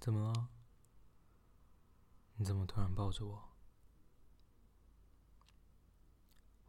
[0.00, 0.48] 怎么了？
[2.36, 3.50] 你怎么突然抱着我？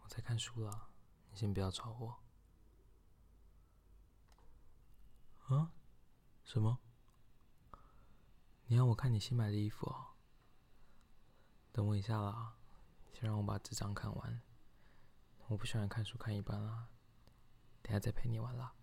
[0.01, 0.89] 我在看书啦，
[1.29, 2.19] 你先不要吵我。
[5.47, 5.71] 啊？
[6.43, 6.79] 什么？
[8.65, 10.17] 你让我看你新买的衣服啊？
[11.71, 12.57] 等我一下啦，
[13.13, 14.41] 先让我把这张看完。
[15.47, 16.89] 我不喜欢看书看一半啦，
[17.81, 18.75] 等下再陪你玩啦。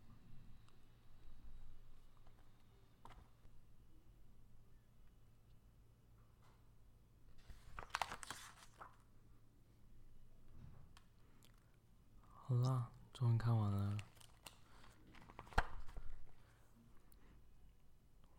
[12.48, 13.98] 好啦，终于看完了。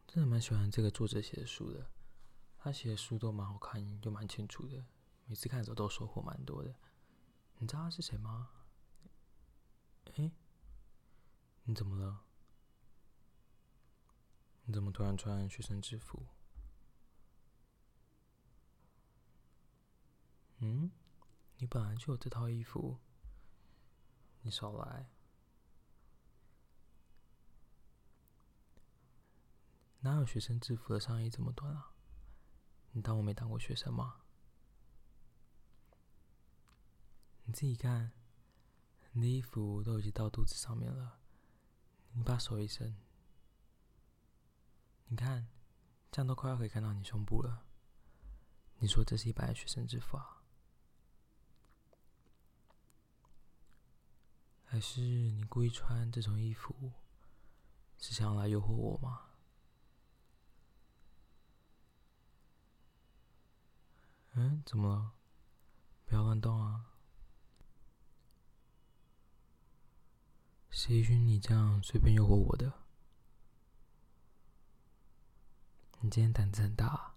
[0.08, 1.88] 真的蛮喜欢这个作者写的书的，
[2.58, 4.84] 他写的书都蛮好看，又蛮清楚的，
[5.28, 6.74] 每次看的时候都收获蛮多的。
[7.60, 8.50] 你知道他是谁吗？
[10.16, 10.32] 哎，
[11.66, 12.22] 你怎么了？
[14.64, 16.26] 你怎么突然穿学生制服？
[20.58, 20.90] 嗯，
[21.60, 22.98] 你本来就有这套衣服。
[24.42, 25.10] 你少来！
[30.02, 31.92] 哪有学生制服的上衣这么短啊？
[32.92, 34.22] 你当我没当过学生吗？
[37.44, 38.12] 你自己看，
[39.12, 41.20] 你的衣服都已经到肚子上面了，
[42.14, 42.96] 你把手一伸，
[45.08, 45.50] 你看，
[46.12, 47.66] 这样都快要可以看到你胸部了。
[48.78, 50.39] 你说这是一般的学生制服啊？
[54.72, 56.92] 还是你故意穿这种衣服，
[57.98, 59.22] 是想来诱惑我吗？
[64.34, 65.12] 嗯，怎么了？
[66.06, 66.86] 不要乱动啊！
[70.70, 72.72] 谁允许你这样随便诱惑我的？
[76.02, 77.16] 你今天胆子很大，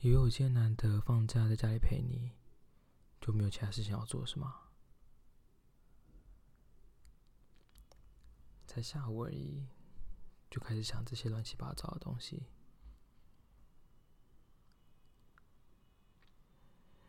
[0.00, 2.32] 以为我今天难得放假在家里陪你。
[3.24, 4.68] 就没有其他事情要做是吗？
[8.66, 9.66] 才下午而已，
[10.50, 12.42] 就开始想这些乱七八糟的东西。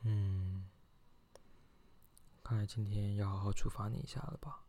[0.03, 0.69] 嗯，
[2.41, 4.63] 看来今天要好好处罚你一下了吧？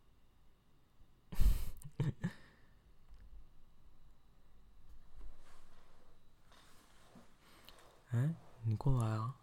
[8.10, 8.34] 哎，
[8.64, 9.36] 你过来啊！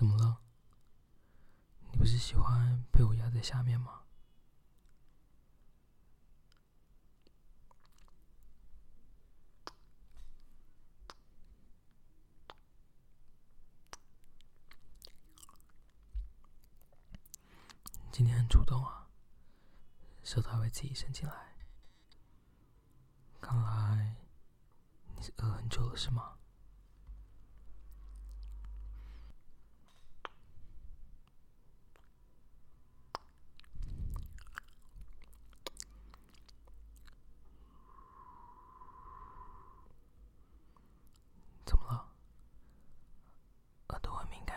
[0.00, 0.40] 怎么了？
[1.90, 4.00] 你不是喜欢被我压在下面吗？
[18.10, 19.06] 今天很主动啊，
[20.22, 21.34] 舌头为自己伸进来。
[23.42, 24.16] 看来
[25.14, 26.39] 你是饿很久了，是吗？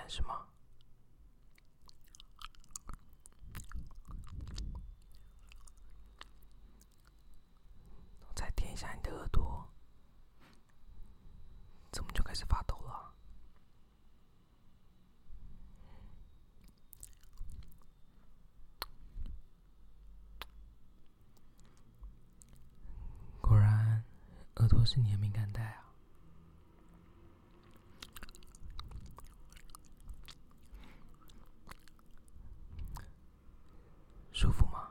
[0.08, 0.46] 是吗？
[8.28, 9.68] 我再舔一下你的耳朵，
[11.92, 13.13] 怎么就开始发抖了？
[23.42, 24.03] 果然，
[24.58, 25.84] 耳朵是你的敏感带啊！
[34.31, 34.90] 舒服吗？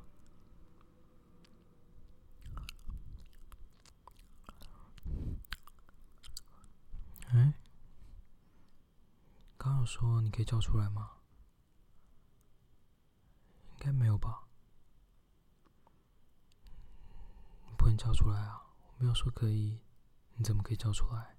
[7.35, 7.53] 哎，
[9.57, 11.19] 刚有说你可以叫出来吗？
[13.73, 14.49] 应该没有吧？
[17.69, 18.65] 你不能叫出来啊！
[18.87, 19.83] 我没有说可以，
[20.37, 21.37] 你怎么可以叫出来？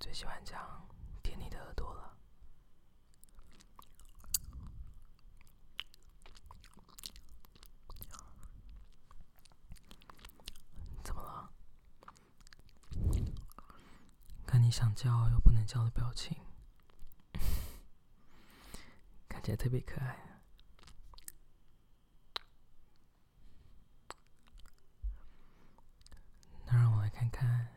[0.00, 0.88] 最喜欢这样
[1.22, 2.16] 舔你的耳朵了，
[11.04, 11.52] 怎么了？
[14.46, 16.34] 看你想叫又不能叫的表情，
[19.28, 20.16] 看起来特别可爱。
[26.64, 27.68] 那让我来看看。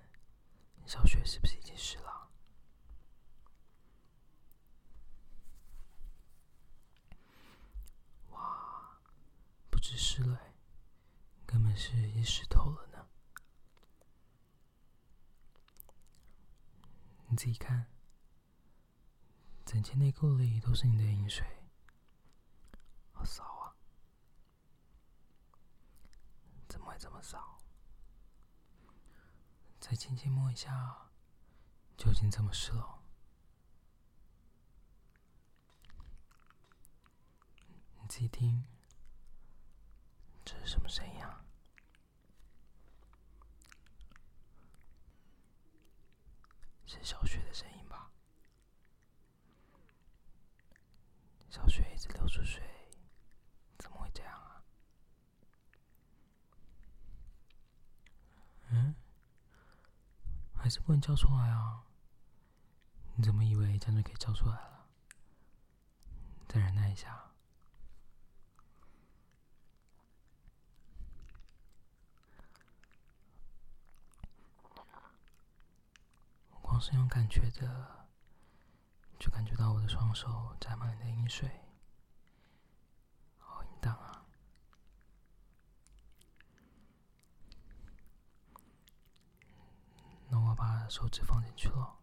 [0.85, 2.29] 小雪是不是已经湿了？
[8.29, 8.99] 哇，
[9.69, 10.39] 不止湿了，
[11.45, 13.07] 根本是也湿透了呢。
[17.33, 17.87] 你自己看，
[19.65, 21.43] 整件内裤里都是你的饮水，
[23.11, 23.73] 好骚啊！
[26.69, 27.59] 怎么会这么骚？
[29.79, 31.09] 再轻轻摸一下，
[31.97, 33.01] 就已经这么湿了。
[37.99, 38.63] 你自己听，
[40.45, 41.42] 这是什么声音啊？
[46.93, 48.11] 是小雪的声音吧？
[51.49, 52.61] 小雪一直流出水，
[53.79, 54.63] 怎么会这样啊？
[58.69, 58.95] 嗯？
[60.53, 61.83] 还是不能叫出来啊？
[63.15, 64.87] 你怎么以为这样就可以叫出来了？
[66.47, 67.31] 再忍耐一下。
[76.61, 78.05] 光是用感觉的，
[79.17, 81.49] 就感觉到我的双手沾满你的饮水，
[83.37, 84.25] 好淫荡啊！
[90.27, 91.97] 那我把手指放进去了，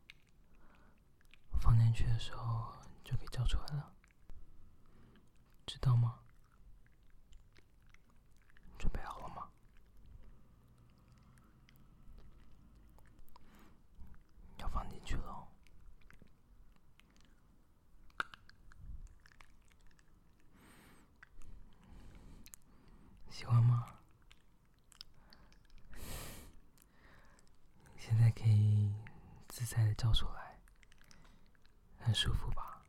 [1.61, 2.73] 放进去的时候
[3.05, 3.93] 就可以叫出来了，
[5.67, 6.21] 知道吗？
[8.79, 9.47] 准备好了吗？
[14.59, 15.49] 要放进去了，
[23.41, 23.87] 喜欢吗？
[27.97, 28.93] 现在可以
[29.49, 30.59] 自在的叫出来，
[31.99, 32.83] 很舒服吧？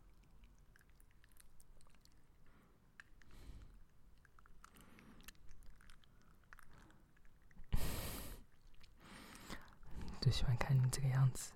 [10.19, 11.53] 最喜欢看你这个样子。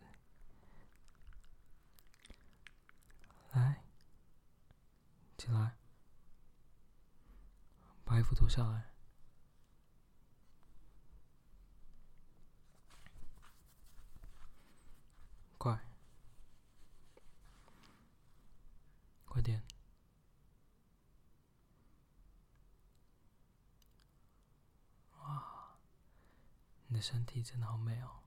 [3.52, 3.84] 来，
[5.38, 5.76] 起来，
[8.26, 8.92] 把衣服脱下来。
[15.60, 15.80] 快，
[19.26, 19.64] 快点！
[25.20, 25.78] 哇，
[26.88, 28.24] 你的身体真的好美哦，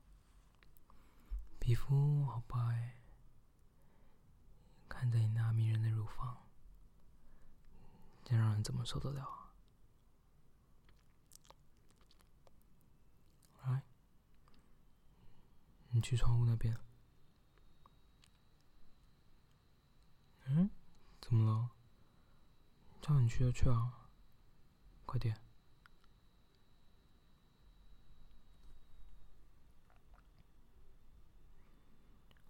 [1.59, 3.01] 皮肤好白，
[4.89, 6.47] 看着你那迷人的乳房，
[8.23, 9.51] 这让人怎么受得了啊？
[13.65, 13.83] 来，
[15.91, 16.77] 你去窗户那边。
[20.47, 20.71] 嗯，
[21.21, 21.71] 怎么了？
[23.01, 24.09] 叫你去就去啊，
[25.07, 25.39] 快点！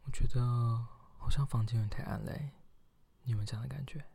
[0.03, 0.41] 我觉得
[1.19, 2.53] 好像房间有点太暗嘞，
[3.23, 4.11] 你有这样的感觉？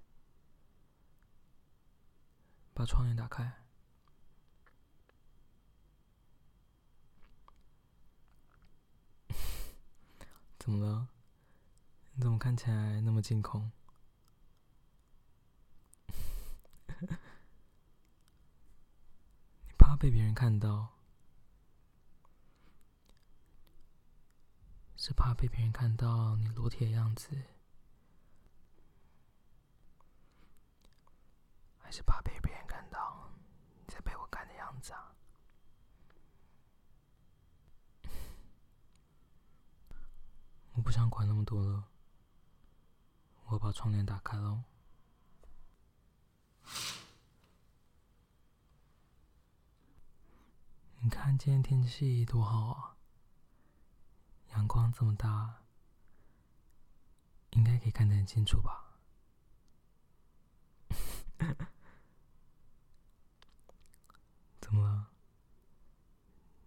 [2.73, 3.62] 把窗帘打开。
[10.63, 11.09] 怎么了？
[12.13, 13.69] 你怎么看起来那么惊恐？
[19.67, 20.93] 你怕被别人看到？
[24.95, 27.29] 是怕被别人看到你裸体的样子，
[31.77, 33.33] 还是怕被别人看到
[33.81, 35.13] 你在被我干的样子啊？
[40.83, 41.87] 不想管那么多了。
[43.45, 44.63] 我把窗帘打开喽。
[50.99, 52.97] 你看今天天气多好啊，
[54.51, 55.61] 阳光这么大，
[57.51, 58.97] 应该可以看得很清楚吧？
[64.59, 65.09] 怎么了？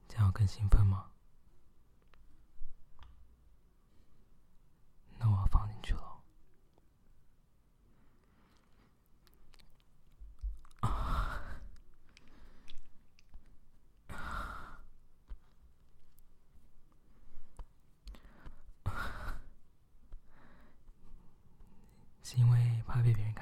[0.09, 1.11] 这样更兴奋吗？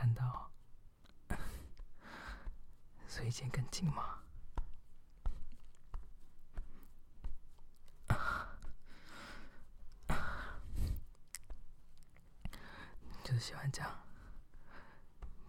[0.05, 0.51] 看到，
[3.09, 4.19] 所以剪更紧嘛。
[13.25, 13.91] 就是喜欢这样，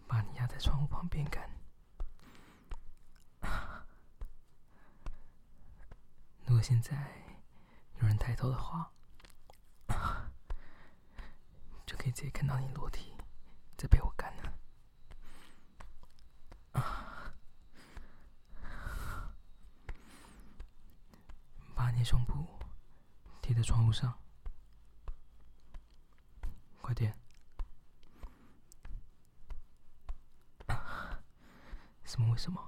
[0.08, 1.50] 把你压在窗户旁边干。
[6.46, 6.96] 如果现在
[8.00, 8.90] 有人抬头的话，
[11.84, 13.14] 就可以直接看到你裸体
[13.76, 14.34] 在被我干。
[23.66, 24.16] 窗户上，
[26.80, 27.12] 快点！
[32.04, 32.30] 什么？
[32.30, 32.62] 为什么？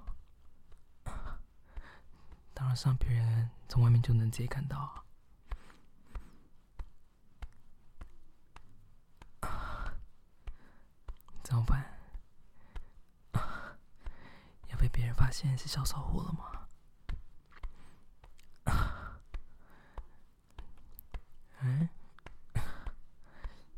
[2.53, 5.05] 当然，让别人从外面就能直接看到。
[11.45, 11.97] 怎么办？
[14.67, 16.67] 要被别人发现是小骚货了吗？
[21.61, 21.89] 嗯？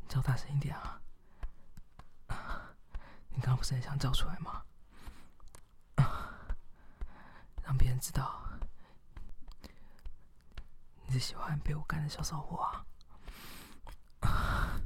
[0.07, 0.21] 叫
[0.71, 0.99] 啊！
[3.29, 4.63] 你刚刚不是很想叫出来吗？
[7.63, 8.43] 让别人知道。
[11.05, 12.63] 你是喜欢被我干的小骚货
[14.21, 14.79] 啊！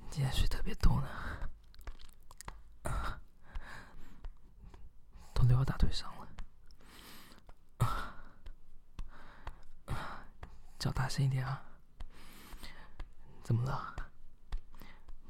[0.00, 1.08] 你今天睡特别多呢，
[5.32, 6.28] 都流到大腿上了，
[10.78, 11.62] 叫大声一点啊！
[13.48, 13.96] 怎么了？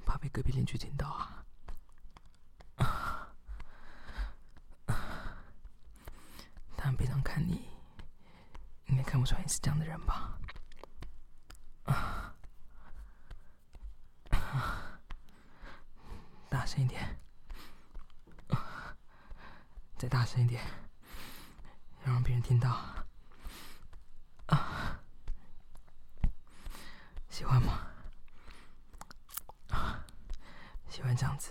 [0.05, 1.45] 怕被隔壁邻居听到啊？
[6.77, 7.69] 他们平常看你。
[8.87, 10.37] 应该看不出来你是这样的人吧？
[16.49, 17.21] 大声一点，
[19.97, 20.65] 再大声一点，
[22.05, 22.77] 要让别人听到。
[27.31, 27.85] 喜欢吗？
[30.91, 31.51] 喜欢这样子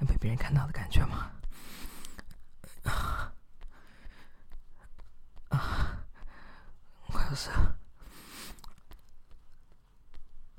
[0.00, 1.30] 要被别人看到的感觉吗？
[2.84, 3.32] 啊
[5.48, 6.04] 啊
[7.06, 7.50] 我要死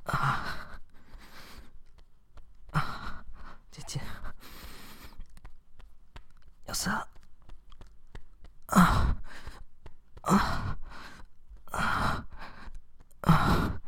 [0.06, 0.76] 啊，
[3.72, 4.00] 姐姐，
[6.66, 7.08] 要死啊
[8.68, 9.16] 啊
[11.72, 12.26] 啊啊
[13.22, 13.80] 啊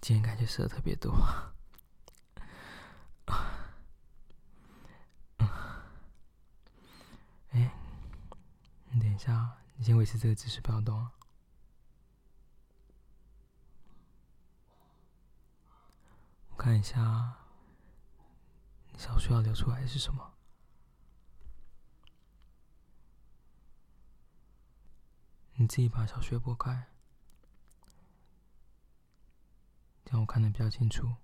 [0.00, 1.12] 今天感觉事特别多。
[7.50, 7.72] 哎，
[8.90, 11.12] 你等一下，你先维持这个姿势，不要动啊。
[16.48, 17.36] 我看一下，
[18.92, 20.32] 你小穴要流出来是什么？
[25.54, 26.88] 你自己把小穴拨开。
[30.10, 31.14] 让我看的比较清楚。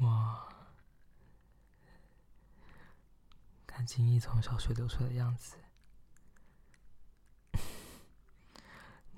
[0.00, 0.48] 哇，
[3.66, 5.58] 看金一从小学流出来的样子，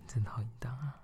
[0.09, 1.03] 真的好淫荡啊！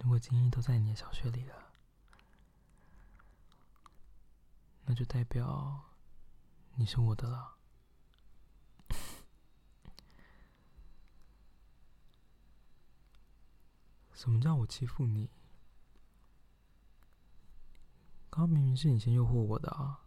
[0.00, 1.65] 如果金一都在你的小学里了。
[4.86, 5.84] 那就代表
[6.76, 7.56] 你是我的了。
[14.14, 15.28] 什么叫我欺负你？
[18.30, 20.00] 刚刚明明是你先诱惑我的啊！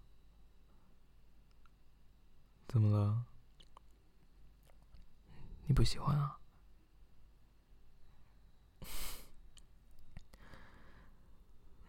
[2.68, 3.26] 怎么了？
[5.68, 6.40] 你不喜欢啊？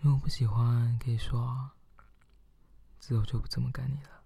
[0.00, 1.76] 如果不喜欢，可以说啊。
[3.10, 4.22] 之后就不怎么干你了，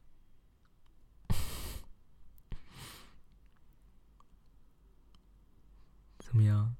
[6.18, 6.76] 怎么样？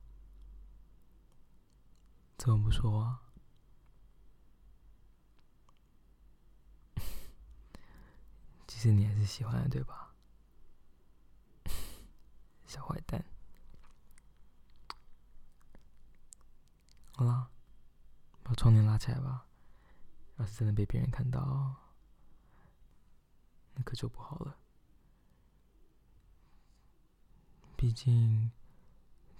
[2.36, 3.22] 怎么不说话？
[8.66, 10.12] 其实你还是喜欢的，对吧？
[12.66, 13.24] 小坏蛋。
[17.12, 17.50] 好了，
[18.42, 19.46] 把窗帘拉起来吧。
[20.36, 21.80] 要是真的被别人看到。
[23.74, 24.56] 那可就不好了。
[27.76, 28.50] 毕竟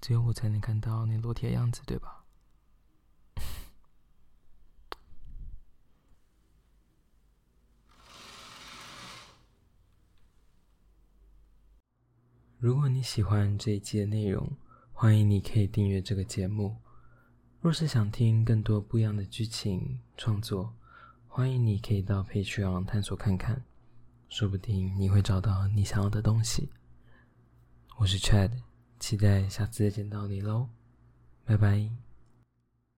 [0.01, 2.25] 只有我才能看到你裸体的样子，对吧？
[12.59, 14.57] 如果你喜欢这一季的内容，
[14.93, 16.79] 欢迎你可以订阅这个节目。
[17.61, 20.75] 若是想听更多不一样的剧情创作，
[21.29, 23.65] 欢迎你可以到配曲网探索看看。
[24.35, 26.69] 说不定你会找到你想要的东西。
[27.99, 28.51] 我是 Chad，
[28.99, 30.69] 期待下次再见到你喽，
[31.45, 31.89] 拜拜。